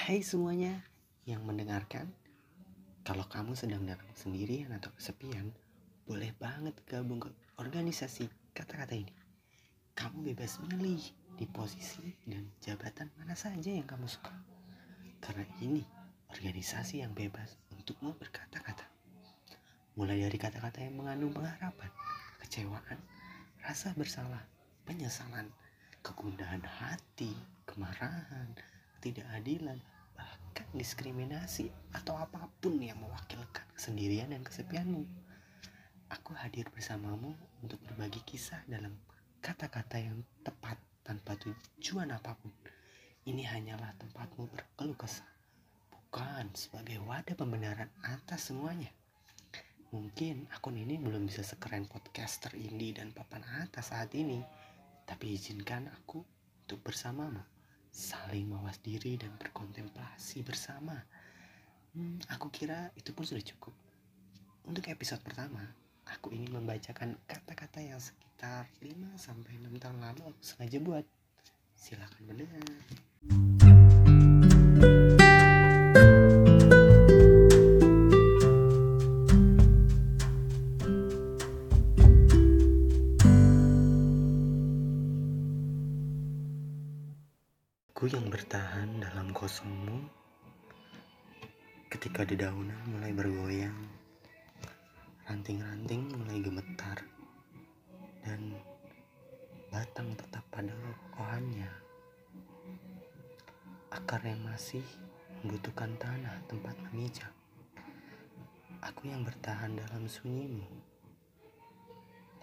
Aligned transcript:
Hai 0.00 0.24
semuanya 0.24 0.80
yang 1.28 1.44
mendengarkan, 1.44 2.08
kalau 3.04 3.20
kamu 3.28 3.52
sedang 3.52 3.84
dalam 3.84 4.08
sendirian 4.16 4.72
atau 4.72 4.88
kesepian, 4.96 5.52
boleh 6.08 6.32
banget 6.40 6.72
gabung 6.88 7.20
ke 7.20 7.28
organisasi 7.60 8.24
kata-kata 8.56 8.96
ini. 8.96 9.12
Kamu 9.92 10.24
bebas 10.24 10.56
milih 10.72 11.04
di 11.36 11.44
posisi 11.44 12.16
dan 12.24 12.48
jabatan 12.64 13.12
mana 13.20 13.36
saja 13.36 13.68
yang 13.68 13.84
kamu 13.84 14.08
suka. 14.08 14.32
Karena 15.20 15.44
ini 15.60 15.84
organisasi 16.32 17.04
yang 17.04 17.12
bebas 17.12 17.60
untukmu 17.76 18.16
berkata-kata. 18.16 18.88
Mulai 20.00 20.24
dari 20.24 20.38
kata-kata 20.40 20.80
yang 20.80 20.96
mengandung 20.96 21.36
pengharapan, 21.36 21.92
kecewaan, 22.40 22.96
rasa 23.60 23.92
bersalah, 23.92 24.48
penyesalan, 24.88 25.52
kegundahan 26.00 26.64
hati, 26.64 27.36
kemarahan, 27.68 28.56
ketidakadilan, 29.00 29.80
bahkan 29.80 29.99
diskriminasi 30.70 31.70
atau 31.90 32.14
apa 32.14 32.46
pun 32.62 32.78
yang 32.78 32.98
mewakilkan 33.02 33.66
kesendirian 33.74 34.30
dan 34.30 34.46
kesepianmu. 34.46 35.02
Aku 36.10 36.34
hadir 36.34 36.66
bersamamu 36.70 37.34
untuk 37.62 37.78
berbagi 37.86 38.22
kisah 38.22 38.62
dalam 38.66 38.94
kata-kata 39.42 39.98
yang 39.98 40.22
tepat 40.42 40.78
tanpa 41.02 41.34
tujuan 41.38 42.10
apa 42.14 42.38
pun. 42.38 42.54
Ini 43.26 43.46
hanyalah 43.46 43.94
tempatmu 43.98 44.48
berkeluh 44.50 44.96
kesah, 44.96 45.26
bukan 45.90 46.50
sebagai 46.54 46.98
wadah 47.04 47.36
pembenaran 47.36 47.90
atas 48.02 48.50
semuanya. 48.50 48.90
Mungkin 49.90 50.46
akun 50.54 50.78
ini 50.78 51.02
belum 51.02 51.26
bisa 51.26 51.42
sekeren 51.42 51.90
podcaster 51.90 52.54
indie 52.54 52.94
dan 52.94 53.10
papan 53.10 53.42
atas 53.58 53.90
saat 53.90 54.14
ini, 54.14 54.38
tapi 55.02 55.34
izinkan 55.34 55.90
aku 55.90 56.22
untuk 56.66 56.86
bersamamu, 56.86 57.42
saling 57.90 58.46
mawas 58.46 58.78
diri 58.80 59.18
dan 59.18 59.34
berkontemplasi 59.36 60.46
bersama. 60.46 60.96
Hmm, 61.92 62.22
aku 62.30 62.48
kira 62.54 62.94
itu 62.94 63.10
pun 63.10 63.26
sudah 63.26 63.42
cukup. 63.42 63.74
Untuk 64.64 64.86
episode 64.86 65.20
pertama, 65.26 65.66
aku 66.06 66.30
ingin 66.30 66.54
membacakan 66.54 67.18
kata-kata 67.26 67.82
yang 67.82 67.98
sekitar 67.98 68.70
5 68.78 69.18
sampai 69.18 69.58
6 69.58 69.82
tahun 69.82 69.98
lalu 69.98 70.22
aku 70.30 70.40
sengaja 70.40 70.78
buat. 70.78 71.04
Silakan 71.74 72.22
mendengar. 72.30 73.59
Aku 88.00 88.16
yang 88.16 88.32
bertahan 88.32 88.96
dalam 88.96 89.28
kosongmu 89.28 90.00
ketika 91.92 92.24
dedaunan 92.24 92.80
mulai 92.88 93.12
bergoyang, 93.12 93.76
ranting-ranting 95.28 96.08
mulai 96.08 96.40
gemetar, 96.40 96.96
dan 98.24 98.56
batang 99.68 100.16
tetap 100.16 100.40
pada 100.48 100.72
kokohannya. 101.12 101.68
Akar 103.92 104.24
yang 104.24 104.48
masih 104.48 104.80
membutuhkan 105.44 105.92
tanah 106.00 106.40
tempat 106.48 106.80
memijak. 106.88 107.36
Aku 108.80 109.12
yang 109.12 109.28
bertahan 109.28 109.76
dalam 109.76 110.08
sunyimu, 110.08 110.64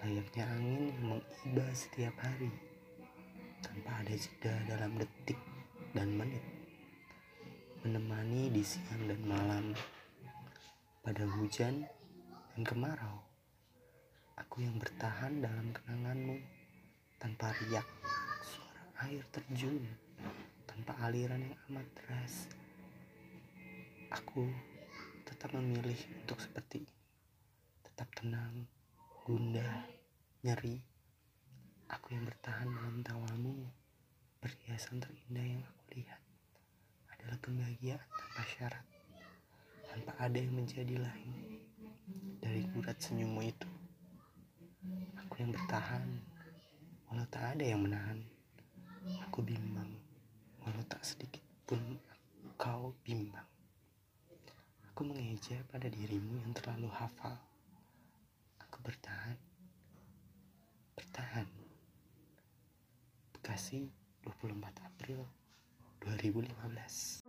layaknya 0.00 0.48
angin 0.48 0.96
yang 0.96 1.04
mengiba 1.12 1.68
setiap 1.76 2.16
hari 2.24 2.71
tanpa 3.72 4.04
ada 4.04 4.12
jeda 4.12 4.52
dalam 4.68 5.00
detik 5.00 5.40
dan 5.96 6.12
menit. 6.12 6.44
Menemani 7.80 8.52
di 8.52 8.60
siang 8.60 9.08
dan 9.08 9.24
malam. 9.24 9.72
Pada 11.00 11.24
hujan 11.24 11.88
dan 12.52 12.60
kemarau 12.68 13.24
aku 14.36 14.60
yang 14.68 14.76
bertahan 14.76 15.40
dalam 15.40 15.72
kenanganmu. 15.72 16.36
Tanpa 17.16 17.56
riak 17.64 17.88
suara 18.44 19.08
air 19.08 19.24
terjun 19.32 19.88
tanpa 20.68 20.92
aliran 21.08 21.40
yang 21.40 21.56
amat 21.72 21.86
deras 21.96 22.52
aku 24.12 24.52
tetap 25.24 25.56
memilih 25.56 25.96
untuk 26.20 26.36
seperti 26.44 26.84
ini. 26.84 26.96
Tetap 27.88 28.12
tenang 28.12 28.68
gundah 29.24 29.88
nyeri 30.44 30.91
Yang 32.12 32.28
bertahan 32.28 32.68
dalam 32.68 33.00
tawamu, 33.00 33.56
perhiasan 34.36 35.00
terindah 35.00 35.48
yang 35.48 35.64
aku 35.64 35.96
lihat 35.96 36.20
adalah 37.08 37.40
kebahagiaan 37.40 38.04
tanpa 38.04 38.42
syarat, 38.52 38.84
tanpa 39.88 40.12
ada 40.20 40.36
yang 40.36 40.52
menjadi 40.52 41.00
lain 41.00 41.32
dari 42.36 42.68
gurat 42.68 43.00
senyummu 43.00 43.40
itu. 43.48 43.70
Aku 45.24 45.40
yang 45.40 45.56
bertahan, 45.56 46.04
walau 47.08 47.24
tak 47.32 47.56
ada 47.56 47.64
yang 47.64 47.80
menahan. 47.80 48.20
Aku 49.24 49.40
bimbang, 49.40 49.96
walau 50.68 50.84
tak 50.84 51.00
sedikit 51.08 51.40
pun 51.64 51.80
kau 52.60 52.92
bimbang. 53.08 53.48
Aku 54.92 55.08
mengeja 55.08 55.64
pada 55.72 55.88
dirimu 55.88 56.44
yang 56.44 56.52
terlalu 56.52 56.92
hafal. 56.92 57.40
Aku 58.68 58.84
bertahan. 58.84 59.51
Bekasi 63.52 63.90
24 64.24 64.80
April 64.86 65.26
2015 66.00 67.21